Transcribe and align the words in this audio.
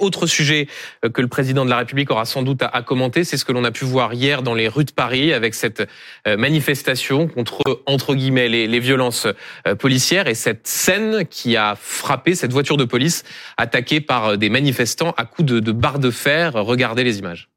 Autre 0.00 0.26
sujet 0.26 0.68
euh, 1.02 1.08
que 1.08 1.22
le 1.22 1.28
président 1.28 1.64
de 1.64 1.70
la 1.70 1.78
République 1.78 2.10
aura 2.10 2.26
sans 2.26 2.42
doute 2.42 2.60
à 2.60 2.82
commenter, 2.82 3.24
c'est 3.24 3.38
ce 3.38 3.46
que 3.46 3.52
l'on 3.52 3.64
a 3.64 3.70
pu 3.70 3.86
voir 3.86 4.12
hier 4.12 4.42
dans 4.42 4.52
les 4.52 4.68
rues 4.68 4.84
de 4.84 4.92
Paris 4.92 5.32
avec 5.32 5.54
cette 5.54 5.88
euh, 6.26 6.36
manifestation 6.36 7.26
contre, 7.26 7.62
entre 7.86 8.14
guillemets, 8.14 8.48
les, 8.48 8.80
violences 8.80 9.26
euh, 9.66 9.74
policières 9.74 10.26
et 10.26 10.34
cette 10.34 10.66
scène 10.66 11.24
qui 11.24 11.56
a 11.56 11.74
frappé 11.74 12.34
cette 12.34 12.52
voiture 12.52 12.76
de 12.76 12.84
police 12.84 13.24
attaquée 13.56 14.02
par 14.02 14.36
des 14.36 14.50
manifestants 14.50 15.14
à 15.16 15.24
coups 15.24 15.48
de, 15.48 15.58
de 15.58 15.72
barres 15.72 16.00
de 16.00 16.10
fer. 16.10 16.52
Regardez 16.52 17.02
les 17.02 17.20
images. 17.20 17.48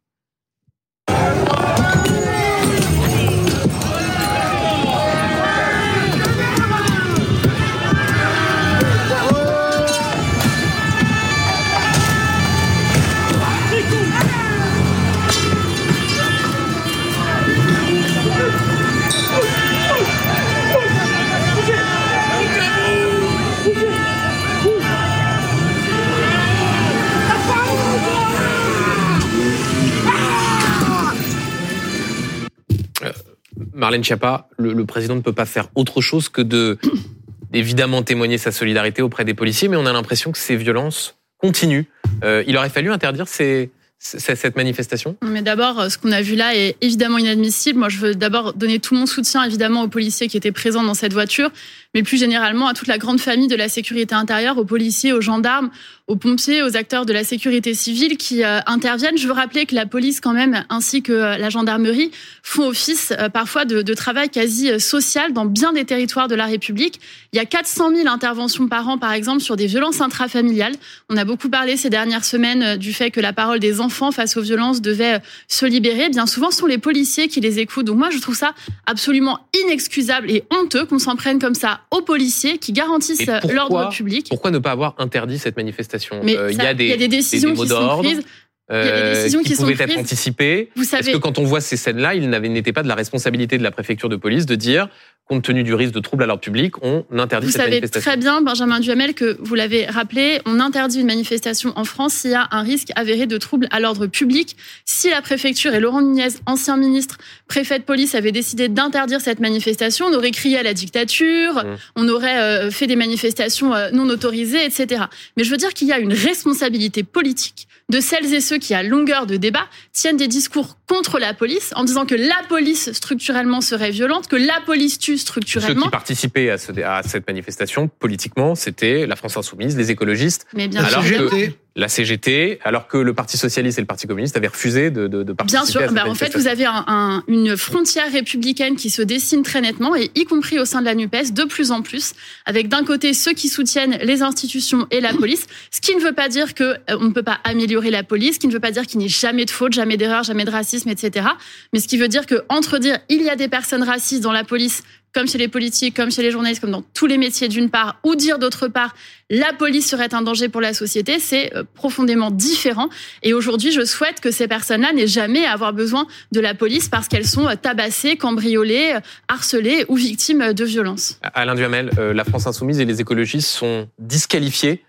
Le, 34.58 34.86
président 34.86 35.16
ne 35.16 35.22
peut 35.22 35.34
pas 35.34 35.46
faire 35.46 35.70
autre 35.76 36.02
chose 36.02 36.30
que 36.30 36.42
de 36.42 36.78
évidemment 37.54 38.04
témoigner 38.04 38.38
sa 38.38 38.52
solidarité 38.52 39.02
auprès 39.02 39.26
des 39.26 39.34
policiers, 39.34 39.68
mais 39.68 39.78
on 39.78 39.86
a 39.86 39.94
l'impression 39.94 40.32
que 40.32 40.38
ces 40.38 40.56
violences 40.56 41.18
continuent. 41.38 41.86
Euh, 42.24 42.44
il 42.48 42.58
aurait 42.58 42.70
fallu 42.70 42.92
interdire 42.92 43.28
cette 43.28 44.56
manifestation? 44.56 45.18
Mais 45.22 45.42
d'abord, 45.42 45.92
ce 45.92 45.98
qu'on 45.98 46.12
a 46.12 46.22
vu 46.22 46.36
là 46.36 46.56
est 46.56 46.76
évidemment 46.82 47.18
inadmissible. 47.18 47.80
Moi, 47.80 47.90
je 47.90 47.98
veux 47.98 48.16
d'abord 48.16 48.54
donner 48.54 48.80
tout 48.80 48.96
mon 48.96 49.06
soutien, 49.06 49.44
évidemment, 49.44 49.84
aux 49.84 49.88
policiers 49.88 50.28
qui 50.28 50.38
étaient 50.38 50.52
présents 50.52 50.84
dans 50.84 50.94
cette 50.94 51.14
voiture, 51.14 51.50
mais 51.94 52.04
plus 52.04 52.18
généralement 52.18 52.68
à 52.68 52.74
toute 52.74 52.88
la 52.88 52.98
grande 52.98 53.20
famille 53.20 53.48
de 53.48 53.56
la 53.56 53.70
sécurité 53.70 54.16
intérieure, 54.16 54.58
aux 54.58 54.66
policiers, 54.66 55.14
aux 55.14 55.22
gendarmes, 55.22 55.70
aux 56.12 56.18
pompiers, 56.18 56.62
aux 56.62 56.76
acteurs 56.76 57.06
de 57.06 57.14
la 57.14 57.24
sécurité 57.24 57.74
civile 57.74 58.18
qui 58.18 58.44
euh, 58.44 58.60
interviennent. 58.66 59.18
Je 59.18 59.28
veux 59.28 59.34
rappeler 59.34 59.66
que 59.66 59.74
la 59.74 59.86
police, 59.86 60.20
quand 60.20 60.34
même, 60.34 60.66
ainsi 60.68 61.02
que 61.02 61.14
euh, 61.14 61.38
la 61.38 61.50
gendarmerie, 61.50 62.12
font 62.44 62.68
office 62.68 63.14
euh, 63.18 63.30
parfois 63.30 63.64
de, 63.64 63.82
de, 63.82 63.94
travail 63.94 64.30
quasi 64.30 64.78
social 64.78 65.32
dans 65.32 65.46
bien 65.46 65.72
des 65.72 65.86
territoires 65.86 66.28
de 66.28 66.36
la 66.36 66.48
République. 66.48 67.00
Il 67.32 67.38
y 67.38 67.40
a 67.40 67.46
400 67.46 67.96
000 67.96 68.10
interventions 68.10 68.68
par 68.68 68.90
an, 68.90 68.98
par 68.98 69.14
exemple, 69.14 69.40
sur 69.40 69.56
des 69.56 69.68
violences 69.68 70.02
intrafamiliales. 70.02 70.76
On 71.10 71.16
a 71.16 71.24
beaucoup 71.24 71.48
parlé 71.48 71.78
ces 71.78 71.90
dernières 71.90 72.26
semaines 72.26 72.76
du 72.76 72.92
fait 72.92 73.10
que 73.10 73.22
la 73.22 73.32
parole 73.32 73.60
des 73.60 73.80
enfants 73.80 74.12
face 74.12 74.36
aux 74.36 74.42
violences 74.42 74.82
devait 74.82 75.22
se 75.48 75.66
libérer. 75.66 76.10
Bien 76.10 76.26
souvent, 76.26 76.52
ce 76.52 76.58
sont 76.58 76.66
les 76.66 76.78
policiers 76.78 77.30
qui 77.30 77.40
les 77.40 77.60
écoutent. 77.60 77.86
Donc 77.86 77.98
moi, 77.98 78.10
je 78.10 78.20
trouve 78.20 78.36
ça 78.36 78.54
absolument 78.86 79.40
inexcusable 79.64 80.30
et 80.30 80.44
honteux 80.52 80.86
qu'on 80.86 81.00
s'en 81.00 81.16
prenne 81.16 81.40
comme 81.40 81.56
ça 81.56 81.80
aux 81.90 82.02
policiers 82.02 82.58
qui 82.58 82.74
garantissent 82.74 83.30
l'ordre 83.50 83.88
public. 83.90 84.28
Pourquoi 84.28 84.52
ne 84.52 84.60
pas 84.60 84.72
avoir 84.72 84.96
interdit 84.98 85.40
cette 85.40 85.56
manifestation? 85.56 86.01
Mais 86.24 86.38
euh, 86.38 86.52
il, 86.52 86.58
y 86.58 86.62
a 86.62 86.74
des, 86.74 87.08
décisions 87.08 87.54
qui 87.54 87.68
sont 87.68 87.98
prises. 88.00 88.22
il 88.70 88.76
y 88.76 88.80
a 88.80 88.84
des 88.84 88.90
euh, 88.90 89.14
décisions 89.14 89.42
qui, 89.44 89.56
pouvaient 89.56 89.76
être 89.78 89.98
anticipées. 89.98 90.70
Vous 90.76 90.84
savez... 90.84 91.10
Est-ce 91.10 91.18
que 91.18 91.22
quand 91.22 91.40
on 91.40 91.44
voit 91.44 91.62
ces 91.62 91.78
scènes-là, 91.78 92.16
il 92.16 92.30
n'était 92.30 92.74
pas 92.74 92.84
de 92.84 92.88
la 92.88 92.96
responsabilité 92.96 93.58
de 93.58 93.64
la 93.64 93.72
préfecture 93.72 94.10
de 94.10 94.16
police 94.16 94.46
de 94.46 94.56
dire 94.56 94.90
compte 95.32 95.44
tenu 95.44 95.64
du 95.64 95.74
risque 95.74 95.94
de 95.94 96.02
trouble 96.02 96.24
à 96.24 96.26
l'ordre 96.26 96.42
public, 96.42 96.74
on 96.84 97.06
interdit 97.18 97.50
cette 97.54 97.62
manifestation. 97.62 98.00
Vous 98.00 98.04
savez 98.04 98.18
très 98.18 98.18
bien, 98.18 98.42
Benjamin 98.42 98.82
Duhamel, 98.82 99.14
que 99.14 99.38
vous 99.40 99.56
l'avez 99.56 99.86
rappelé, 99.86 100.42
on 100.46 100.60
interdit 100.60 101.00
une 101.00 101.08
manifestation 101.08 101.72
en 101.78 101.86
France 101.86 102.16
s'il 102.16 102.32
y 102.32 102.34
a 102.34 102.50
un 102.52 102.64
risque 102.64 102.90
avéré 102.98 103.28
de 103.28 103.38
trouble 103.38 103.70
à 103.72 103.80
l'ordre 103.80 104.08
public. 104.08 104.58
Si 104.84 105.10
la 105.10 105.22
préfecture 105.22 105.74
et 105.74 105.80
Laurent 105.80 106.02
Nunez, 106.02 106.28
ancien 106.48 106.76
ministre, 106.76 107.18
préfet 107.48 107.80
de 107.80 107.86
police, 107.86 108.14
avaient 108.14 108.34
décidé 108.34 108.68
d'interdire 108.68 109.22
cette 109.22 109.40
manifestation, 109.40 110.08
on 110.08 110.14
aurait 110.14 110.32
crié 110.32 110.58
à 110.58 110.64
la 110.64 110.74
dictature, 110.74 111.64
mmh. 111.64 111.78
on 111.96 112.10
aurait 112.10 112.40
euh, 112.42 112.70
fait 112.70 112.88
des 112.88 112.98
manifestations 112.98 113.74
euh, 113.74 113.90
non 113.92 114.10
autorisées, 114.10 114.66
etc. 114.66 115.04
Mais 115.38 115.46
je 115.46 115.52
veux 115.52 115.58
dire 115.58 115.74
qu'il 115.74 115.88
y 115.88 115.94
a 115.94 116.00
une 116.00 116.12
responsabilité 116.12 117.04
politique 117.04 117.70
de 117.92 118.00
celles 118.00 118.34
et 118.34 118.42
ceux 118.42 118.58
qui, 118.58 118.74
à 118.74 118.84
longueur 118.84 119.28
de 119.28 119.36
débat, 119.36 119.68
tiennent 119.92 120.18
des 120.18 120.30
discours 120.30 120.78
contre 120.88 121.20
la 121.20 121.34
police 121.34 121.72
en 121.76 121.84
disant 121.84 122.06
que 122.06 122.16
la 122.16 122.42
police 122.48 122.92
structurellement 122.94 123.62
serait 123.62 123.92
violente, 123.92 124.28
que 124.28 124.38
la 124.38 124.60
police 124.66 124.98
tue 124.98 125.18
structurellement. 125.22 125.82
Ceux 125.82 125.86
qui 125.86 125.90
participaient 125.90 126.50
à, 126.50 126.58
à 126.96 127.04
cette 127.04 127.28
manifestation 127.28 127.88
politiquement, 127.88 128.56
c'était 128.56 129.06
la 129.08 129.16
France 129.16 129.38
insoumise, 129.38 129.78
les 129.78 129.92
écologistes. 129.92 130.46
Mais 130.54 130.68
bien 130.68 130.84
alors 130.84 131.04
Que 131.04 131.52
la 131.76 131.88
CGT, 131.88 132.60
alors 132.64 132.88
que 132.88 132.98
le 132.98 133.14
Parti 133.14 133.38
socialiste 133.38 133.78
et 133.78 133.82
le 133.82 133.88
Parti 133.88 134.06
communiste 134.06 134.36
avaient 134.36 134.48
refusé 134.48 134.92
de, 134.92 135.08
de, 135.08 135.24
de 135.24 135.34
participer. 135.34 135.80
Bien 135.80 135.88
sûr, 135.88 135.94
bah, 135.94 136.04
en 136.06 136.16
fait, 136.16 136.36
vous 136.36 136.48
avez 136.48 136.66
un, 136.66 137.24
une 137.30 137.56
frontière 137.56 138.12
républicaine 138.12 138.76
qui 138.76 138.90
se 138.90 139.02
dessine 139.02 139.42
très 139.42 139.62
nettement, 139.62 139.96
et 139.96 140.12
y 140.16 140.26
compris 140.26 140.60
au 140.60 140.66
sein 140.66 140.82
de 140.82 140.86
la 140.86 140.96
NUPES, 140.96 141.32
de 141.32 141.46
plus 141.46 141.72
en 141.72 141.82
plus, 141.82 142.14
avec 142.46 142.68
d'un 142.68 142.84
côté 142.84 143.14
ceux 143.14 143.32
qui 143.34 143.48
soutiennent 143.48 143.98
les 144.02 144.22
institutions 144.22 144.86
et 144.92 145.00
la 145.00 145.14
police, 145.14 145.48
ce 145.72 145.80
qui 145.80 145.96
ne 145.96 146.02
veut 146.02 146.14
pas 146.14 146.28
dire 146.28 146.54
que 146.56 146.64
euh, 146.64 147.00
ne 147.00 147.14
peut 147.14 147.24
pas 147.24 147.40
améliorer 147.46 147.90
la 147.90 148.04
police, 148.04 148.36
ce 148.36 148.40
qui 148.40 148.48
ne 148.48 148.54
veut 148.54 148.60
pas 148.60 148.72
dire 148.72 148.86
qu'il 148.86 149.00
n'y 149.00 149.06
ait 149.06 149.10
jamais 149.10 149.46
de 149.46 149.52
faute, 149.52 149.72
jamais 149.72 149.96
d'erreur, 149.96 150.24
jamais 150.24 150.44
de 150.44 150.52
racisme, 150.52 150.90
etc. 150.90 151.28
Mais 151.72 151.80
ce 151.80 151.88
qui 151.88 151.98
veut 151.98 152.10
dire 152.10 152.26
que 152.26 152.44
entre 152.50 152.80
dire 152.80 153.00
il 153.08 153.22
y 153.22 153.30
a 153.30 153.38
des 153.38 153.48
personnes 153.48 153.84
racistes 153.84 154.22
dans 154.22 154.34
la 154.34 154.44
police, 154.44 154.84
comme 155.14 155.28
chez 155.28 155.38
les 155.38 155.48
politiques, 155.48 155.96
comme 155.96 156.12
chez 156.12 156.22
les 156.22 156.32
journalistes, 156.32 156.62
comme 156.62 156.72
dans 156.72 156.84
tous 156.94 157.06
les 157.06 157.18
métiers 157.18 157.48
d'une 157.48 157.70
part, 157.70 158.00
ou 158.04 158.16
dire 158.16 158.40
d'autre 158.40 158.68
part, 158.68 158.96
la 159.30 159.54
police 159.54 159.90
serait 159.90 160.14
un 160.14 160.22
danger 160.22 160.50
pour 160.50 160.62
la 160.62 160.74
société, 160.74 161.20
c'est 161.20 161.56
euh, 161.56 161.64
profondément 161.74 162.32
différent. 162.32 162.90
Et 163.24 163.34
aujourd'hui, 163.34 163.72
je 163.72 163.86
souhaite 163.86 164.20
que 164.20 164.32
ces 164.32 164.48
personnes-là 164.48 164.94
n'aient 164.94 165.08
jamais 165.08 165.46
à 165.46 165.54
avoir 165.54 165.74
besoin 165.74 166.06
de 166.32 166.40
la 166.40 166.54
police 166.54 166.90
parce 166.90 167.08
qu'elles 167.08 167.28
sont 167.28 167.48
euh, 167.48 167.56
tabassées, 167.56 168.18
cambriolées, 168.18 168.94
euh, 168.96 169.00
harcelées 169.28 169.86
ou 169.88 169.96
victimes 169.96 170.54
de 170.54 170.66
violences. 170.66 171.20
Alain 171.22 171.56
Duhamel, 171.56 171.92
la 171.98 172.24
France 172.24 172.48
insoumise 172.48 172.80
et 172.80 172.86
les 172.86 173.02
écologistes 173.02 173.48
sont 173.48 173.88
disqualifiés 174.00 174.84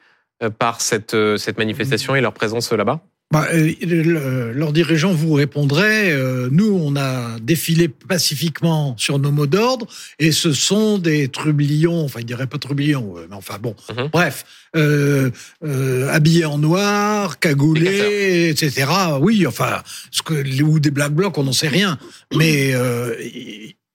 par 0.58 0.80
cette, 0.80 1.16
cette 1.36 1.58
manifestation 1.58 2.16
et 2.16 2.20
leur 2.20 2.32
présence 2.32 2.72
là-bas? 2.72 3.00
Bah, 3.32 3.48
euh, 3.52 4.52
leurs 4.54 4.72
dirigeants 4.72 5.12
vous 5.12 5.32
répondraient 5.32 6.12
euh, 6.12 6.50
nous, 6.52 6.78
on 6.80 6.96
a 6.96 7.38
défilé 7.40 7.88
pacifiquement 7.88 8.94
sur 8.98 9.18
nos 9.18 9.30
mots 9.30 9.46
d'ordre, 9.46 9.86
et 10.18 10.32
ce 10.32 10.52
sont 10.52 10.98
des 10.98 11.28
trublions, 11.28 12.04
enfin, 12.04 12.20
ils 12.20 12.26
diraient 12.26 12.46
pas 12.46 12.58
trublions, 12.58 13.14
mais 13.30 13.34
enfin 13.34 13.56
bon, 13.58 13.74
mhm. 13.90 14.08
bref, 14.12 14.44
euh, 14.76 15.30
euh, 15.64 16.10
habillés 16.10 16.44
en 16.44 16.58
noir, 16.58 17.38
cagoulés, 17.38 18.50
etc. 18.50 18.86
Oui, 19.18 19.46
enfin, 19.46 19.82
ce 20.10 20.20
que, 20.22 20.62
ou 20.62 20.78
des 20.78 20.90
black 20.90 21.12
blocs, 21.12 21.36
on 21.38 21.44
n'en 21.44 21.52
sait 21.52 21.68
rien, 21.68 21.98
mais 22.36 22.74
euh, 22.74 23.14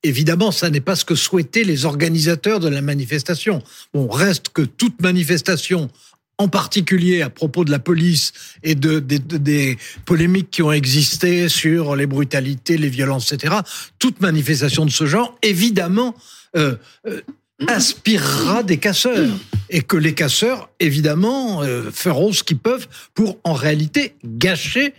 Évidemment, 0.04 0.52
ça 0.52 0.70
n'est 0.70 0.80
pas 0.80 0.96
ce 0.96 1.04
que 1.04 1.16
souhaitaient 1.16 1.64
les 1.64 1.86
organisateurs 1.86 2.60
de 2.60 2.70
la 2.70 2.82
manifestation. 2.82 3.64
Bon, 3.94 4.08
reste 4.08 4.50
que 4.50 4.62
toute 4.62 5.02
manifestation 5.02 5.90
en 6.38 6.48
particulier 6.48 7.22
à 7.22 7.30
propos 7.30 7.66
de 7.66 7.72
la 7.72 7.80
police 7.80 8.32
et 8.64 8.76
de, 8.76 9.00
des 9.00 9.78
polémiques 10.06 10.52
qui 10.52 10.62
ont 10.62 10.72
existé 10.72 11.50
sur 11.50 11.96
les 11.96 12.06
brutalités, 12.06 12.78
les 12.78 12.90
violences, 12.90 13.32
etc. 13.32 13.56
Toute 13.98 14.22
manifestation 14.22 14.86
de 14.86 14.92
ce 14.92 15.06
genre, 15.06 15.38
évidemment, 15.42 16.16
euh, 16.56 16.76
euh, 17.08 17.22
inspirera 17.68 18.62
des 18.62 18.78
casseurs 18.78 19.36
et 19.72 19.82
que 19.82 19.98
les 19.98 20.14
casseurs, 20.14 20.70
évidemment, 20.80 21.64
euh, 21.64 21.90
feront 21.92 22.32
ce 22.32 22.44
qu'ils 22.44 22.60
peuvent 22.60 22.88
pour, 23.16 23.40
en 23.44 23.54
réalité, 23.54 24.16
gâcher 24.24 24.94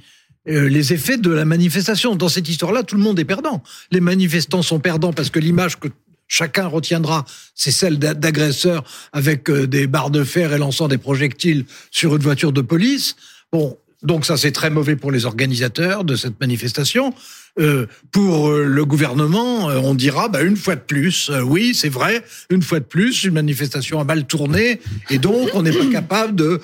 les 0.47 0.95
effets 0.95 1.19
de 1.19 1.31
la 1.31 1.45
manifestation. 1.45 2.17
Dans 2.17 2.31
cette 2.31 2.49
histoire-là, 2.49 2.83
tout 2.83 2.97
le 2.97 3.03
monde 3.03 3.21
est 3.21 3.27
perdant. 3.27 3.63
Les 3.91 4.01
manifestants 4.01 4.63
sont 4.63 4.81
perdants 4.81 5.13
parce 5.13 5.29
que 5.29 5.39
l'image 5.39 5.79
que 5.79 5.89
chacun 6.29 6.67
retiendra, 6.67 7.25
c'est 7.55 7.73
celle 7.73 7.99
d'agresseurs 7.99 8.85
avec 9.13 9.51
euh, 9.51 9.67
des 9.67 9.87
barres 9.87 10.11
de 10.11 10.23
fer 10.23 10.53
et 10.53 10.59
lançant 10.59 10.87
des 10.87 10.99
projectiles 10.99 11.65
sur 11.91 12.15
une 12.15 12.23
voiture 12.23 12.53
de 12.53 12.61
police. 12.61 13.17
Bon, 13.51 13.77
donc 14.03 14.27
ça 14.27 14.37
c'est 14.37 14.53
très 14.53 14.71
mauvais 14.71 14.95
pour 14.95 15.11
les 15.11 15.25
organisateurs 15.25 16.05
de 16.05 16.15
cette 16.15 16.39
manifestation. 16.39 17.13
Euh, 17.59 17.87
pour 18.13 18.51
euh, 18.51 18.65
le 18.65 18.85
gouvernement, 18.85 19.67
on 19.67 19.95
dira 19.95 20.29
bah, 20.29 20.43
une 20.43 20.57
fois 20.57 20.77
de 20.77 20.81
plus, 20.81 21.33
oui 21.43 21.75
c'est 21.75 21.89
vrai, 21.89 22.23
une 22.51 22.63
fois 22.63 22.79
de 22.79 22.85
plus, 22.85 23.25
une 23.25 23.35
manifestation 23.35 23.99
a 23.99 24.05
mal 24.05 24.27
tourné 24.27 24.81
et 25.11 25.19
donc 25.19 25.49
on 25.55 25.63
n'est 25.63 25.73
pas 25.73 25.87
capable 25.93 26.37
de 26.37 26.61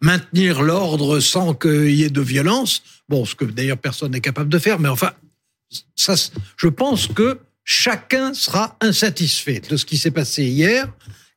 maintenir 0.00 0.62
l'ordre 0.62 1.18
sans 1.18 1.54
qu'il 1.54 1.94
y 1.94 2.04
ait 2.04 2.10
de 2.10 2.20
violence. 2.20 2.82
Bon, 3.08 3.24
ce 3.24 3.34
que 3.34 3.44
d'ailleurs 3.44 3.78
personne 3.78 4.12
n'est 4.12 4.20
capable 4.20 4.50
de 4.50 4.58
faire, 4.58 4.78
mais 4.78 4.88
enfin, 4.88 5.10
ça, 5.96 6.14
je 6.56 6.68
pense 6.68 7.08
que 7.08 7.38
chacun 7.64 8.34
sera 8.34 8.76
insatisfait 8.80 9.60
de 9.68 9.76
ce 9.76 9.84
qui 9.84 9.96
s'est 9.96 10.10
passé 10.10 10.44
hier 10.44 10.88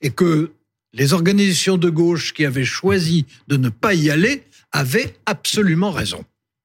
et 0.02 0.12
que 0.12 0.52
les 0.94 1.14
organisations 1.14 1.78
de 1.78 1.90
gauche 1.90 2.34
qui 2.34 2.46
avaient 2.46 2.66
choisi 2.66 3.26
de 3.48 3.58
ne 3.58 3.70
pas 3.70 3.94
y 3.94 4.10
aller 4.10 4.44
avaient 4.72 5.16
absolument 5.26 5.92
raison. 5.92 6.24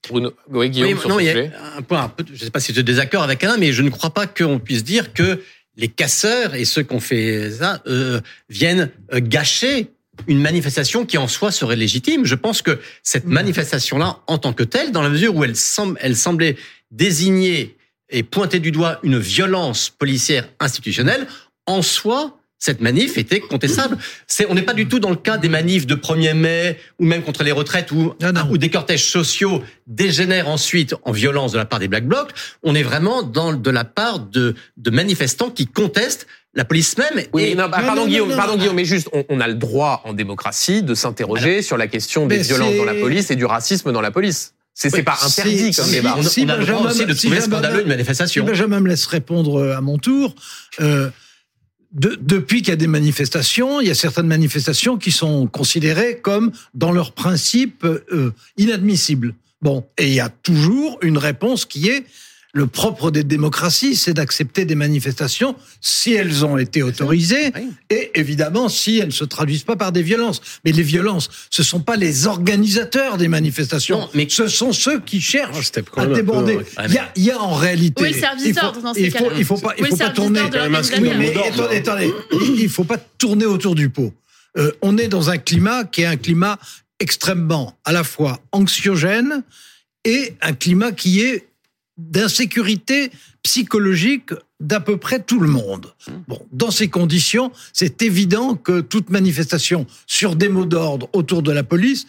Bruno, 0.09 0.32
oui, 0.50 0.69
Guillaume, 0.69 0.99
non, 1.09 1.20
il 1.20 1.26
y 1.26 1.31
a 1.31 1.76
un 1.76 1.82
point, 1.82 2.12
je 2.26 2.32
ne 2.32 2.38
sais 2.38 2.50
pas 2.50 2.59
si 2.59 2.73
tu 2.73 2.81
es 2.81 2.82
désaccord 2.82 3.23
avec 3.23 3.43
Alain, 3.44 3.56
mais 3.56 3.73
je 3.73 3.82
ne 3.82 3.91
crois 3.91 4.11
pas 4.11 4.26
qu'on 4.26 4.59
puisse 4.59 4.82
dire 4.82 5.12
que 5.12 5.41
les 5.76 5.88
casseurs 5.88 6.55
et 6.55 6.64
ceux 6.64 6.82
qui 6.82 6.94
ont 6.94 7.00
fait 7.00 7.50
ça 7.53 7.81
euh, 7.87 8.20
viennent 8.49 8.91
euh, 9.12 9.20
gâcher 9.23 9.93
une 10.26 10.41
manifestation 10.41 11.06
qui 11.06 11.19
en 11.19 11.29
soi 11.29 11.53
serait 11.53 11.76
légitime. 11.76 12.26
Je 12.26 12.35
pense 12.35 12.62
que 12.62 12.79
cette 13.03 13.26
manifestation-là, 13.26 14.20
en 14.26 14.38
tant 14.38 14.53
que 14.53 14.64
telle, 14.64 14.93
dans 14.93 15.03
la 15.03 15.09
mesure 15.09 15.35
où 15.35 15.44
elle, 15.44 15.56
semble, 15.56 15.99
elle 16.03 16.17
semblait 16.17 16.56
désigner 16.91 17.76
et 18.12 18.23
pointer 18.23 18.61
du 18.61 18.70
doigt 18.70 18.99
une 19.03 19.19
violence 19.19 19.91
policière 19.91 20.49
institutionnelle, 20.61 21.26
en 21.67 21.82
soi, 21.82 22.38
cette 22.59 22.81
manif 22.81 23.19
était 23.19 23.41
contestable. 23.41 23.99
C'est, 24.29 24.47
on 24.49 24.55
n'est 24.55 24.62
pas 24.62 24.75
du 24.75 24.87
tout 24.87 25.00
dans 25.00 25.11
le 25.11 25.17
cas 25.17 25.37
des 25.37 25.49
manifs 25.49 25.85
de 25.85 25.97
1er 25.97 26.35
mai 26.35 26.79
ou 27.00 27.05
même 27.05 27.23
contre 27.23 27.43
les 27.43 27.50
retraites 27.50 27.91
où, 27.91 28.14
où 28.50 28.59
des 28.59 28.70
cortèges 28.70 29.11
sociaux 29.11 29.64
dégénèrent 29.88 30.49
ensuite 30.49 30.94
en 31.03 31.11
violence 31.11 31.50
de 31.50 31.59
la 31.59 31.64
part 31.64 31.81
des 31.81 31.88
Black 31.88 32.06
Blocs. 32.06 32.31
On 32.62 32.76
est 32.76 32.85
vraiment 32.85 33.25
dans 33.25 33.53
de 33.53 33.70
la 33.70 33.82
part 33.82 34.20
de, 34.20 34.55
de 34.76 34.91
manifestants 34.91 35.50
qui 35.50 35.67
contestent 35.67 36.29
la 36.55 36.64
police 36.64 36.97
même. 36.99 37.25
Oui, 37.32 37.55
non, 37.56 37.69
bah, 37.69 37.79
pardon, 37.85 38.06
Guillaume, 38.06 38.37
pardon 38.37 38.56
Guillaume, 38.56 38.76
mais 38.76 38.85
juste, 38.85 39.09
on, 39.29 39.41
a 39.41 39.49
le 39.49 39.55
droit 39.55 40.03
en 40.05 40.12
démocratie 40.12 40.82
de 40.82 40.94
s'interroger 40.94 41.62
sur 41.62 41.76
la 41.76 41.88
question 41.88 42.26
des 42.26 42.38
violences 42.38 42.76
dans 42.76 42.85
la 42.85 42.94
police 42.94 43.31
et 43.31 43.37
du 43.37 43.44
racisme 43.44 43.91
dans 43.91 44.00
la 44.00 44.11
police. 44.11 44.55
C'est 44.75 45.03
pas 45.03 45.19
interdit 45.23 45.71
comme 45.73 45.91
débat. 45.91 46.17
On, 46.17 46.49
a 46.49 46.57
le 46.57 46.65
droit 46.65 46.91
aussi 46.91 47.07
de 47.07 47.13
trouver 47.13 47.41
scandaleux 47.41 47.83
une 47.83 47.89
manifestation. 47.89 48.45
Si 48.45 48.47
Benjamin 48.47 48.81
me 48.81 48.89
laisse 48.89 49.07
répondre 49.07 49.61
euh, 49.61 49.77
à 49.77 49.81
mon 49.81 49.99
tour. 49.99 50.35
Euh, 50.81 51.11
de, 51.93 52.17
depuis 52.19 52.63
qu'il 52.63 52.71
y 52.71 52.73
a 52.73 52.77
des 52.77 52.87
manifestations, 52.87 53.83
il 53.83 53.89
y 53.89 53.91
a 53.91 53.95
certaines 53.95 54.27
manifestations 54.27 54.97
qui 54.97 55.13
sont 55.13 55.47
considérées 55.47 56.21
comme, 56.23 56.53
dans 56.73 56.91
leur 56.91 57.13
principe, 57.13 57.85
euh, 57.85 58.33
inadmissibles. 58.57 59.35
Bon, 59.61 59.87
et 59.99 60.09
il 60.09 60.15
y 60.15 60.21
a 60.21 60.31
toujours 60.31 60.99
une 61.03 61.19
réponse 61.19 61.67
qui 61.67 61.89
est 61.89 62.05
le 62.54 62.66
propre 62.66 63.10
des 63.10 63.25
démocraties, 63.25 63.96
c'est 63.96 64.12
d'accepter 64.12 64.66
des 64.66 64.75
manifestations 64.75 65.56
si 65.81 66.12
elles 66.12 66.44
ont 66.44 66.58
été 66.58 66.82
autorisées 66.82 67.50
et 67.88 68.10
évidemment 68.14 68.69
si 68.69 68.99
elles 68.99 69.06
ne 69.06 69.10
se 69.10 69.25
traduisent 69.25 69.62
pas 69.62 69.76
par 69.76 69.90
des 69.90 70.02
violences. 70.02 70.43
Mais 70.64 70.72
les 70.72 70.82
violences, 70.82 71.31
ce 71.50 71.62
sont 71.62 71.81
pas 71.81 71.96
les 71.96 72.26
organisateurs 72.26 73.16
des 73.16 73.28
manifestations, 73.28 74.06
mais 74.12 74.26
ce 74.28 74.49
sont 74.49 74.72
ceux 74.72 75.00
qui 75.00 75.22
cherchent 75.22 75.72
ah, 75.96 76.02
à 76.02 76.06
déborder. 76.06 76.58
Il 76.87 76.93
y, 76.93 76.99
a, 76.99 77.12
il 77.16 77.25
y, 77.25 77.31
a, 77.31 77.40
en 77.40 77.54
réalité. 77.54 78.02
Oui, 78.02 78.20
dans 78.82 78.93
ces 78.93 79.00
il 79.00 79.10
faut, 79.10 79.31
il 79.34 79.44
faut 79.46 79.56
pas, 79.56 79.75
il 79.78 79.87
faut 79.87 79.96
pas 79.96 80.10
tourner. 80.10 80.40
Mais, 81.19 81.34
attendez, 81.34 81.76
attendez, 81.76 82.12
il 82.58 82.69
faut 82.69 82.84
pas 82.84 82.99
tourner 82.99 83.46
autour 83.46 83.75
du 83.75 83.88
pot. 83.88 84.12
Euh, 84.58 84.72
on 84.82 84.99
est 84.99 85.08
dans 85.08 85.31
un 85.31 85.38
climat 85.38 85.84
qui 85.84 86.02
est 86.02 86.06
un 86.06 86.16
climat 86.16 86.58
extrêmement 87.00 87.78
à 87.87 87.93
la 87.93 88.04
fois 88.04 88.40
anxiogène 88.52 89.43
et 90.04 90.34
un 90.43 90.52
climat 90.52 90.93
qui 90.93 91.20
est 91.20 91.46
d'insécurité 92.10 93.10
psychologique 93.43 94.31
d'à 94.60 94.81
peu 94.81 94.96
près 94.96 95.20
tout 95.20 95.40
le 95.40 95.49
monde. 95.49 95.93
Bon, 96.28 96.40
dans 96.52 96.70
ces 96.70 96.88
conditions, 96.88 97.52
c'est 97.72 98.02
évident 98.02 98.54
que 98.54 98.81
toute 98.81 99.10
manifestation 99.10 99.87
sur 100.06 100.37
des 100.37 100.49
mots 100.49 100.64
d'ordre 100.64 101.08
autour 101.12 101.43
de 101.43 101.50
la 101.50 101.64
police 101.64 102.06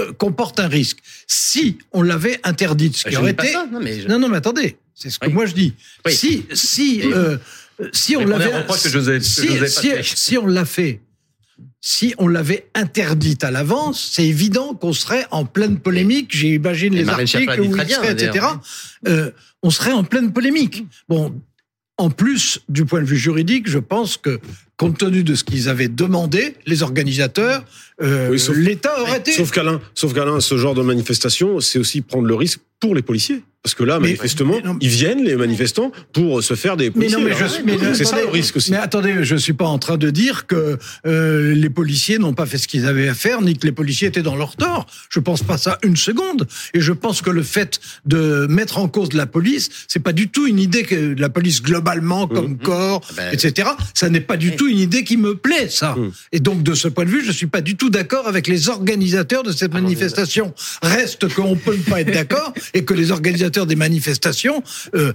euh, 0.00 0.12
comporte 0.12 0.60
un 0.60 0.68
risque. 0.68 0.98
Si 1.26 1.78
on 1.92 2.02
l'avait 2.02 2.38
interdite, 2.44 2.96
ce 2.96 3.08
qui 3.08 3.16
aurait 3.16 3.32
été 3.32 3.54
non, 3.54 3.80
mais 3.80 4.04
non, 4.04 4.18
non, 4.18 4.28
mais 4.28 4.36
attendez, 4.36 4.76
c'est 4.94 5.10
ce 5.10 5.18
que 5.18 5.28
moi 5.28 5.46
je 5.46 5.54
dis. 5.54 5.74
Si, 6.08 6.44
si, 6.52 7.02
euh, 7.04 7.38
si 7.92 8.16
on 8.16 8.24
l'avait, 8.24 8.52
si, 9.20 9.48
si 10.02 10.38
on 10.38 10.46
l'a 10.46 10.64
fait 10.64 11.00
si 11.88 12.16
on 12.18 12.26
l'avait 12.26 12.66
interdite 12.74 13.44
à 13.44 13.52
l'avance, 13.52 14.10
c'est 14.12 14.26
évident 14.26 14.74
qu'on 14.74 14.92
serait 14.92 15.24
en 15.30 15.44
pleine 15.44 15.78
polémique. 15.78 16.36
J'imagine 16.36 16.92
les 16.92 17.08
articles 17.08 17.60
où 17.60 17.76
il 17.76 17.88
serait, 17.88 18.10
etc. 18.10 18.44
Euh, 19.06 19.30
on 19.62 19.70
serait 19.70 19.92
en 19.92 20.02
pleine 20.02 20.32
polémique. 20.32 20.84
Bon, 21.08 21.40
en 21.96 22.10
plus, 22.10 22.58
du 22.68 22.86
point 22.86 23.00
de 23.02 23.06
vue 23.06 23.16
juridique, 23.16 23.70
je 23.70 23.78
pense 23.78 24.16
que, 24.16 24.40
compte 24.76 24.98
tenu 24.98 25.22
de 25.22 25.36
ce 25.36 25.44
qu'ils 25.44 25.68
avaient 25.68 25.86
demandé, 25.86 26.56
les 26.66 26.82
organisateurs, 26.82 27.64
euh, 28.02 28.36
l'État 28.56 29.00
aurait 29.00 29.18
été. 29.18 29.30
Sauf 29.30 29.52
qu'Alain, 29.52 29.80
sauf 29.94 30.12
qu'Alain, 30.12 30.40
ce 30.40 30.58
genre 30.58 30.74
de 30.74 30.82
manifestation, 30.82 31.60
c'est 31.60 31.78
aussi 31.78 32.00
prendre 32.00 32.26
le 32.26 32.34
risque 32.34 32.58
pour 32.80 32.96
les 32.96 33.02
policiers. 33.02 33.44
Parce 33.66 33.74
que 33.74 33.82
là, 33.82 33.98
manifestement, 33.98 34.60
ils 34.80 34.88
viennent, 34.88 35.24
les 35.24 35.34
manifestants, 35.34 35.90
pour 36.12 36.40
se 36.40 36.54
faire 36.54 36.76
des 36.76 36.92
policiers. 36.92 37.16
Mais 37.16 37.32
non, 37.32 37.48
mais 37.64 37.94
c'est 37.94 38.04
ça 38.04 38.20
le 38.20 38.28
risque 38.28 38.54
aussi. 38.58 38.70
Mais 38.70 38.76
attendez, 38.76 39.24
je 39.24 39.34
suis 39.34 39.54
pas 39.54 39.64
en 39.64 39.80
train 39.80 39.96
de 39.96 40.08
dire 40.08 40.46
que 40.46 40.78
euh, 41.04 41.52
les 41.52 41.68
policiers 41.68 42.18
n'ont 42.18 42.32
pas 42.32 42.46
fait 42.46 42.58
ce 42.58 42.68
qu'ils 42.68 42.86
avaient 42.86 43.08
à 43.08 43.14
faire, 43.14 43.42
ni 43.42 43.58
que 43.58 43.66
les 43.66 43.72
policiers 43.72 44.06
étaient 44.06 44.22
dans 44.22 44.36
leur 44.36 44.54
tort. 44.54 44.86
Je 45.10 45.18
pense 45.18 45.42
pas 45.42 45.58
ça 45.58 45.80
une 45.82 45.96
seconde. 45.96 46.46
Et 46.74 46.80
je 46.80 46.92
pense 46.92 47.22
que 47.22 47.30
le 47.30 47.42
fait 47.42 47.80
de 48.04 48.46
mettre 48.48 48.78
en 48.78 48.86
cause 48.86 49.14
la 49.14 49.26
police, 49.26 49.68
c'est 49.88 49.98
pas 49.98 50.12
du 50.12 50.28
tout 50.28 50.46
une 50.46 50.60
idée 50.60 50.84
que 50.84 51.16
la 51.18 51.28
police 51.28 51.60
globalement, 51.60 52.28
comme 52.28 52.52
mmh. 52.52 52.58
corps, 52.58 53.00
ah 53.10 53.14
ben, 53.16 53.32
etc. 53.32 53.70
Ça 53.94 54.08
n'est 54.10 54.20
pas 54.20 54.36
du 54.36 54.54
tout 54.54 54.68
une 54.68 54.78
idée 54.78 55.02
qui 55.02 55.16
me 55.16 55.34
plaît, 55.34 55.68
ça. 55.68 55.96
Mmh. 55.96 56.12
Et 56.30 56.38
donc, 56.38 56.62
de 56.62 56.74
ce 56.74 56.86
point 56.86 57.04
de 57.04 57.10
vue, 57.10 57.24
je 57.24 57.32
suis 57.32 57.48
pas 57.48 57.62
du 57.62 57.74
tout 57.74 57.90
d'accord 57.90 58.28
avec 58.28 58.46
les 58.46 58.68
organisateurs 58.68 59.42
de 59.42 59.50
cette 59.50 59.72
ah 59.74 59.80
manifestation. 59.80 60.54
Reste 60.84 61.34
qu'on 61.34 61.56
peut 61.56 61.74
ne 61.74 61.82
pas 61.82 62.02
être 62.02 62.12
d'accord 62.12 62.54
et 62.72 62.84
que 62.84 62.94
les 62.94 63.10
organisateurs 63.10 63.55
des 63.64 63.76
manifestations 63.76 64.62
euh, 64.94 65.12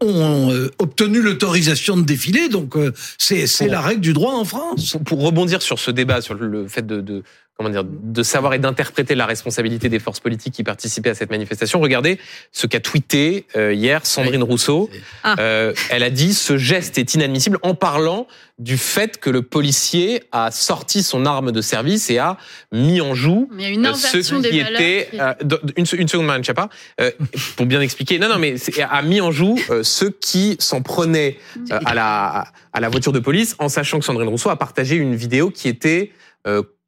ont, 0.00 0.50
euh, 0.50 0.70
obtenu 0.78 1.20
l'autorisation 1.20 1.96
de 1.96 2.02
défiler. 2.02 2.48
Donc 2.48 2.76
euh, 2.76 2.92
c'est 3.18 3.68
la 3.68 3.82
règle 3.82 4.00
du 4.00 4.14
droit 4.14 4.32
en 4.32 4.44
France. 4.44 4.96
Pour 5.04 5.20
rebondir 5.20 5.60
sur 5.60 5.78
ce 5.78 5.90
débat, 5.90 6.22
sur 6.22 6.34
le 6.34 6.68
fait 6.68 6.86
de, 6.86 7.02
de 7.02 7.22
comment 7.56 7.70
dire, 7.70 7.84
de 7.84 8.22
savoir 8.22 8.54
et 8.54 8.58
d'interpréter 8.58 9.14
la 9.14 9.26
responsabilité 9.26 9.88
des 9.88 9.98
forces 9.98 10.20
politiques 10.20 10.54
qui 10.54 10.64
participaient 10.64 11.10
à 11.10 11.14
cette 11.14 11.30
manifestation. 11.30 11.80
Regardez 11.80 12.18
ce 12.52 12.66
qu'a 12.66 12.80
tweeté 12.80 13.46
euh, 13.56 13.72
hier 13.72 14.04
Sandrine 14.04 14.42
Rousseau. 14.42 14.90
Ah. 15.22 15.36
Euh, 15.38 15.72
elle 15.90 16.02
a 16.02 16.10
dit 16.10 16.34
ce 16.34 16.56
geste 16.56 16.98
est 16.98 17.14
inadmissible 17.14 17.58
en 17.62 17.74
parlant 17.74 18.26
du 18.58 18.78
fait 18.78 19.18
que 19.18 19.28
le 19.28 19.42
policier 19.42 20.22
a 20.32 20.50
sorti 20.50 21.02
son 21.02 21.26
arme 21.26 21.52
de 21.52 21.60
service 21.60 22.08
et 22.08 22.18
a 22.18 22.38
mis 22.72 23.02
en 23.02 23.14
joue 23.14 23.50
une 23.58 23.92
ceux 23.94 24.40
qui 24.40 24.58
étaient 24.58 25.08
euh, 25.14 25.34
une, 25.76 25.84
une, 25.98 26.08
seconde 26.08 26.26
Marine 26.26 26.42
Chapa 26.42 26.70
euh, 27.00 27.10
pour 27.56 27.66
bien 27.66 27.82
expliquer. 27.82 28.18
Non 28.18 28.28
non 28.28 28.38
mais 28.38 28.54
a 28.80 29.02
mis 29.02 29.20
en 29.20 29.30
joue 29.30 29.58
euh, 29.68 29.82
ceux 29.82 30.10
qui 30.10 30.56
s'en 30.58 30.80
prenaient 30.80 31.36
à 31.70 31.94
la 31.94 32.46
à 32.72 32.80
la 32.80 32.88
voiture 32.88 33.12
de 33.12 33.18
police 33.18 33.56
en 33.58 33.68
sachant 33.68 33.98
que 33.98 34.06
Sandrine 34.06 34.28
Rousseau 34.28 34.48
a 34.48 34.56
partagé 34.56 34.96
une 34.96 35.14
vidéo 35.14 35.50
qui 35.50 35.68
était 35.68 36.12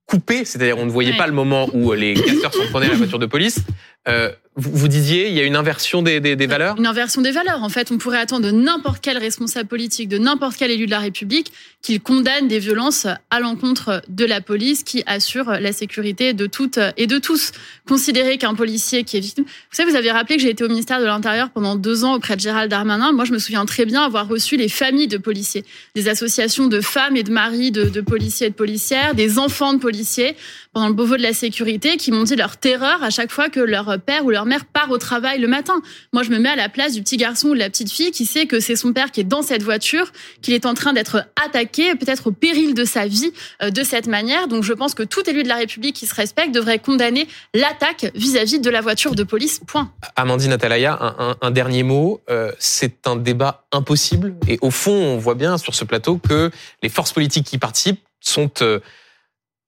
coupé, 0.09 0.45
c'est-à-dire 0.45 0.79
on 0.79 0.87
ne 0.87 0.91
voyait 0.91 1.17
pas 1.17 1.27
le 1.27 1.33
moment 1.33 1.69
où 1.73 1.93
les 1.93 2.15
casseurs 2.15 2.55
s'en 2.55 2.67
prenaient 2.71 2.87
à 2.87 2.91
la 2.91 2.97
voiture 2.97 3.19
de 3.19 3.27
police. 3.27 3.61
Euh, 4.09 4.33
vous, 4.59 4.89
disiez, 4.89 5.29
il 5.29 5.35
y 5.35 5.41
a 5.41 5.45
une 5.45 5.55
inversion 5.55 6.03
des, 6.03 6.19
des, 6.19 6.35
des, 6.35 6.47
valeurs 6.49 6.77
Une 6.79 6.87
inversion 6.87 7.23
des 7.23 7.31
valeurs. 7.31 7.63
En 7.63 7.69
fait, 7.69 7.93
on 7.93 7.99
pourrait 7.99 8.19
attendre 8.19 8.45
de 8.45 8.51
n'importe 8.51 8.99
quel 9.01 9.17
responsable 9.17 9.69
politique, 9.69 10.09
de 10.09 10.19
n'importe 10.19 10.57
quel 10.57 10.73
élu 10.73 10.87
de 10.87 10.91
la 10.91 10.99
République, 10.99 11.53
qu'il 11.81 12.01
condamne 12.01 12.49
des 12.49 12.59
violences 12.59 13.07
à 13.31 13.39
l'encontre 13.39 14.03
de 14.09 14.25
la 14.25 14.41
police 14.41 14.83
qui 14.83 15.05
assure 15.07 15.45
la 15.45 15.73
sécurité 15.73 16.35
de 16.35 16.47
toutes 16.47 16.81
et 16.97 17.07
de 17.07 17.19
tous. 17.19 17.53
Considérer 17.87 18.37
qu'un 18.37 18.55
policier 18.55 19.05
qui 19.05 19.17
est 19.17 19.21
victime... 19.21 19.45
Vous 19.45 19.77
savez, 19.77 19.91
vous 19.91 19.97
avez 19.97 20.11
rappelé 20.11 20.37
que 20.37 20.43
j'ai 20.43 20.51
été 20.51 20.65
au 20.65 20.69
ministère 20.69 20.99
de 20.99 21.07
l'Intérieur 21.07 21.51
pendant 21.51 21.77
deux 21.77 22.05
ans 22.05 22.15
auprès 22.15 22.35
de 22.35 22.41
Gérald 22.41 22.69
Darmanin. 22.69 23.13
Moi, 23.13 23.25
je 23.27 23.33
me 23.33 23.39
souviens 23.39 23.65
très 23.65 23.85
bien 23.85 24.03
avoir 24.03 24.27
reçu 24.27 24.57
les 24.57 24.69
familles 24.69 25.09
de 25.09 25.19
policiers, 25.19 25.65
des 25.95 26.09
associations 26.09 26.67
de 26.67 26.81
femmes 26.81 27.17
et 27.17 27.23
de 27.23 27.31
maris 27.31 27.71
de, 27.71 27.85
de 27.85 28.01
policiers 28.01 28.49
et 28.49 28.51
de 28.51 28.57
policières, 28.57 29.15
des 29.15 29.39
enfants 29.39 29.73
de 29.73 29.79
policiers, 29.79 30.35
pendant 30.73 30.89
le 30.89 30.95
Beauvau 30.95 31.17
de 31.17 31.23
la 31.23 31.33
sécurité, 31.33 31.97
qui 31.97 32.11
m'ont 32.11 32.25
dit 32.25 32.37
leur 32.37 32.57
terreur 32.57 33.03
à 33.05 33.11
chaque 33.11 33.31
fois 33.31 33.49
que 33.49 33.61
leur 33.61 33.99
père 34.01 34.25
ou 34.25 34.31
leur 34.31 34.48
mère 34.49 34.65
part 34.65 34.91
au 34.91 34.99
travail 34.99 35.39
le 35.39 35.47
matin. 35.47 35.81
Moi, 36.13 36.23
je 36.23 36.31
me 36.31 36.39
mets 36.39 36.49
à 36.49 36.57
la 36.57 36.69
place 36.69 36.93
du 36.95 37.03
petit 37.03 37.17
garçon 37.17 37.49
ou 37.49 37.55
de 37.55 37.59
la 37.59 37.71
petite 37.71 37.93
fille 37.93 38.11
qui 38.11 38.27
sait 38.27 38.47
que 38.47 38.61
c'est 38.61 38.77
son 38.77 38.93
père 38.93 39.13
qui 39.13 39.21
est 39.21 39.25
dans 39.25 39.43
cette 39.43 39.63
voiture, 39.63 40.13
qu'il 40.43 40.55
est 40.55 40.67
en 40.67 40.75
train 40.75 40.93
d'être 40.93 41.25
attaqué, 41.45 41.95
peut-être 41.95 42.29
au 42.29 42.33
péril 42.33 42.75
de 42.75 42.85
sa 42.85 43.07
vie 43.07 43.33
euh, 43.63 43.71
de 43.71 43.83
cette 43.83 44.07
manière. 44.07 44.49
Donc, 44.49 44.65
je 44.65 44.73
pense 44.73 44.95
que 44.95 45.03
tout 45.03 45.29
élu 45.29 45.43
de 45.43 45.49
la 45.49 45.57
République 45.57 45.95
qui 45.95 46.07
se 46.07 46.15
respecte 46.15 46.53
devrait 46.53 46.79
condamner 46.79 47.29
l'attaque 47.55 48.11
vis-à-vis 48.15 48.59
de 48.59 48.71
la 48.71 48.81
voiture 48.81 49.15
de 49.15 49.23
police. 49.23 49.61
Point. 49.67 49.93
Amandine 50.17 50.53
Atalaya, 50.53 51.37
un, 51.41 51.51
dernier 51.51 51.83
mot. 51.83 52.23
Euh, 52.31 52.51
c'est 52.59 53.07
un 53.07 53.17
débat 53.17 53.67
impossible. 53.73 54.35
Et 54.49 54.59
au 54.63 54.71
fond, 54.71 54.93
on 54.93 55.19
voit 55.19 55.35
bien 55.35 55.59
sur 55.59 55.75
ce 55.75 55.85
plateau 55.85 56.19
que 56.19 56.51
les 56.83 56.89
forces 56.89 57.13
politiques 57.13 57.47
qui 57.47 57.59
participent 57.59 58.03
sont 58.21 58.51
euh, 58.63 58.81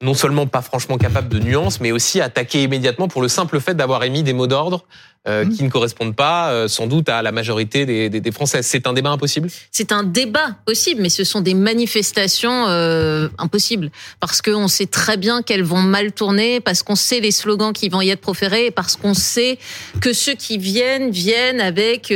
non 0.03 0.15
seulement 0.15 0.47
pas 0.47 0.63
franchement 0.63 0.97
capable 0.97 1.29
de 1.29 1.39
nuances, 1.39 1.79
mais 1.79 1.93
aussi 1.93 2.23
attaquer 2.23 2.63
immédiatement 2.63 3.07
pour 3.07 3.21
le 3.21 3.29
simple 3.29 3.61
fait 3.61 3.75
d'avoir 3.75 4.03
émis 4.03 4.23
des 4.23 4.33
mots 4.33 4.47
d'ordre 4.47 4.87
euh, 5.29 5.45
mmh. 5.45 5.49
qui 5.51 5.63
ne 5.63 5.69
correspondent 5.69 6.17
pas 6.17 6.51
euh, 6.53 6.69
sans 6.69 6.87
doute 6.87 7.11
à 7.11 7.21
la 7.21 7.33
majorité 7.33 7.85
des, 7.85 8.09
des, 8.09 8.23
des 8.23 8.33
Français. 8.33 8.63
C'est 8.63 8.87
un 8.87 8.95
débat 8.95 9.11
impossible? 9.11 9.51
C'est 9.71 9.93
un 9.93 10.03
débat 10.03 10.57
possible, 10.65 11.03
mais 11.03 11.11
ce 11.11 11.23
sont 11.23 11.43
des 11.43 11.53
manifestations 11.53 12.67
euh, 12.69 13.29
impossibles 13.37 13.91
parce 14.21 14.41
qu'on 14.41 14.69
sait 14.69 14.87
très 14.87 15.19
bien 15.19 15.43
qu'elles 15.43 15.65
vont 15.65 15.83
mal 15.83 16.13
tourner, 16.13 16.61
parce 16.61 16.83
qu'on 16.83 16.97
sait 16.97 17.21
les 17.21 17.31
slogans 17.31 17.75
qui 17.75 17.91
vont 17.91 18.01
y 18.01 18.09
être 18.09 18.23
proférés, 18.23 18.67
et 18.67 18.71
parce 18.71 18.97
qu'on 18.97 19.13
sait 19.13 19.59
que 20.01 20.15
ceux 20.15 20.35
qui 20.35 20.57
viennent 20.57 21.11
viennent 21.11 21.61
avec 21.61 22.07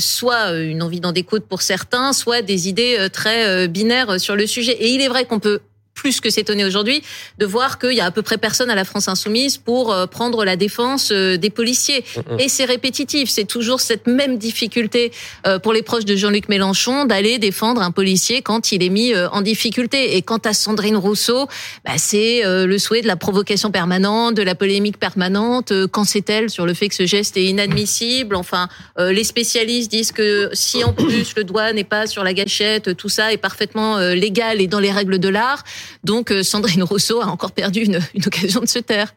soit 0.00 0.52
une 0.52 0.82
envie 0.82 1.00
d'en 1.00 1.12
découdre 1.12 1.44
pour 1.44 1.60
certains, 1.60 2.14
soit 2.14 2.40
des 2.40 2.70
idées 2.70 3.08
très 3.12 3.68
binaires 3.68 4.18
sur 4.18 4.34
le 4.34 4.46
sujet. 4.46 4.72
Et 4.72 4.88
il 4.88 5.02
est 5.02 5.08
vrai 5.08 5.26
qu'on 5.26 5.40
peut 5.40 5.60
plus 5.96 6.20
que 6.20 6.30
s'étonner 6.30 6.64
aujourd'hui 6.64 7.02
de 7.38 7.46
voir 7.46 7.80
qu'il 7.80 7.94
y 7.94 8.00
a 8.00 8.04
à 8.04 8.10
peu 8.12 8.22
près 8.22 8.38
personne 8.38 8.70
à 8.70 8.76
la 8.76 8.84
France 8.84 9.08
insoumise 9.08 9.56
pour 9.56 9.92
euh, 9.92 10.06
prendre 10.06 10.44
la 10.44 10.54
défense 10.54 11.10
euh, 11.10 11.36
des 11.36 11.50
policiers. 11.50 12.04
Mm, 12.16 12.34
mm. 12.34 12.40
Et 12.40 12.48
c'est 12.48 12.64
répétitif, 12.64 13.28
c'est 13.28 13.46
toujours 13.46 13.80
cette 13.80 14.06
même 14.06 14.38
difficulté 14.38 15.10
euh, 15.46 15.58
pour 15.58 15.72
les 15.72 15.82
proches 15.82 16.04
de 16.04 16.14
Jean-Luc 16.14 16.48
Mélenchon 16.48 17.06
d'aller 17.06 17.38
défendre 17.38 17.82
un 17.82 17.90
policier 17.90 18.42
quand 18.42 18.70
il 18.70 18.84
est 18.84 18.90
mis 18.90 19.14
en 19.16 19.40
difficulté. 19.40 20.16
Et 20.16 20.22
quant 20.22 20.38
à 20.38 20.52
Sandrine 20.52 20.96
Rousseau, 20.96 21.48
bah, 21.84 21.92
c'est 21.96 22.42
le 22.44 22.78
souhait 22.78 23.00
de 23.00 23.06
la 23.06 23.16
provocation 23.16 23.70
permanente, 23.70 24.34
de 24.34 24.42
la 24.42 24.54
polémique 24.54 24.98
permanente. 24.98 25.72
Quand 25.90 26.04
c'est-elle 26.04 26.50
sur 26.50 26.66
le 26.66 26.74
fait 26.74 26.88
que 26.88 26.94
ce 26.94 27.06
geste 27.06 27.36
est 27.38 27.44
inadmissible 27.44 28.36
Enfin, 28.36 28.68
les 28.98 29.24
spécialistes 29.24 29.90
disent 29.90 30.12
que 30.12 30.50
si 30.52 30.84
en 30.84 30.92
plus 30.92 31.34
le 31.36 31.44
doigt 31.44 31.72
n'est 31.72 31.84
pas 31.84 32.06
sur 32.06 32.22
la 32.22 32.34
gâchette, 32.34 32.96
tout 32.96 33.08
ça 33.08 33.32
est 33.32 33.38
parfaitement 33.38 33.98
légal 33.98 34.60
et 34.60 34.66
dans 34.66 34.80
les 34.80 34.92
règles 34.92 35.18
de 35.18 35.28
l'art. 35.28 35.64
Donc 36.04 36.30
euh, 36.30 36.42
Sandrine 36.42 36.82
Rousseau 36.82 37.20
a 37.20 37.26
encore 37.26 37.52
perdu 37.52 37.80
une, 37.80 38.00
une 38.14 38.26
occasion 38.26 38.60
de 38.60 38.66
se 38.66 38.78
taire. 38.78 39.14